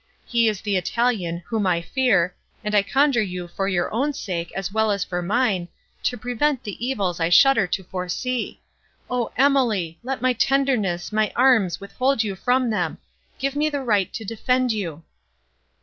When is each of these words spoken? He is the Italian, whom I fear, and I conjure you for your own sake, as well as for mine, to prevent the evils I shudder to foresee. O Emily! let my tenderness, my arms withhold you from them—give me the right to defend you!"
He 0.25 0.49
is 0.49 0.61
the 0.61 0.77
Italian, 0.77 1.43
whom 1.45 1.67
I 1.67 1.79
fear, 1.79 2.33
and 2.63 2.73
I 2.73 2.81
conjure 2.81 3.21
you 3.21 3.47
for 3.47 3.67
your 3.67 3.93
own 3.93 4.13
sake, 4.13 4.51
as 4.55 4.71
well 4.71 4.89
as 4.89 5.03
for 5.03 5.21
mine, 5.21 5.67
to 6.01 6.17
prevent 6.17 6.63
the 6.63 6.83
evils 6.83 7.19
I 7.19 7.29
shudder 7.29 7.67
to 7.67 7.83
foresee. 7.83 8.59
O 9.11 9.31
Emily! 9.37 9.99
let 10.01 10.19
my 10.19 10.33
tenderness, 10.33 11.11
my 11.11 11.31
arms 11.35 11.79
withhold 11.79 12.23
you 12.23 12.35
from 12.35 12.71
them—give 12.71 13.55
me 13.55 13.69
the 13.69 13.83
right 13.83 14.11
to 14.13 14.25
defend 14.25 14.71
you!" 14.71 15.03